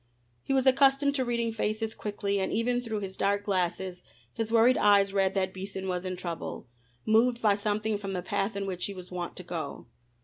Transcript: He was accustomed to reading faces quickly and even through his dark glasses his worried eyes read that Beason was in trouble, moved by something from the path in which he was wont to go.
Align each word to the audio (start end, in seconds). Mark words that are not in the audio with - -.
He 0.41 0.51
was 0.53 0.65
accustomed 0.65 1.13
to 1.13 1.23
reading 1.23 1.53
faces 1.53 1.93
quickly 1.93 2.39
and 2.39 2.51
even 2.51 2.81
through 2.81 3.01
his 3.01 3.15
dark 3.15 3.43
glasses 3.45 4.01
his 4.33 4.51
worried 4.51 4.75
eyes 4.75 5.13
read 5.13 5.35
that 5.35 5.53
Beason 5.53 5.87
was 5.87 6.05
in 6.05 6.15
trouble, 6.15 6.65
moved 7.05 7.39
by 7.39 7.53
something 7.53 7.99
from 7.99 8.13
the 8.13 8.23
path 8.23 8.55
in 8.55 8.65
which 8.65 8.85
he 8.85 8.95
was 8.95 9.11
wont 9.11 9.35
to 9.35 9.43
go. 9.43 9.85